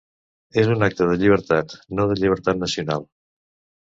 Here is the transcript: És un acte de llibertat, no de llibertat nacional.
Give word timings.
És 0.61 0.69
un 0.75 0.85
acte 0.87 1.07
de 1.11 1.17
llibertat, 1.23 1.77
no 1.99 2.07
de 2.13 2.17
llibertat 2.23 2.63
nacional. 2.67 3.07